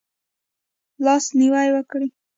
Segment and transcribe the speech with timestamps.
[1.05, 2.07] لاس نیوی وکړئ